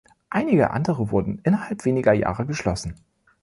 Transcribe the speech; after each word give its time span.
Einige 0.31 0.71
andere 0.71 1.11
wurden 1.11 1.37
innerhalb 1.43 1.85
weniger 1.85 2.11
Jahre 2.11 2.47
geschlossen. 2.47 2.95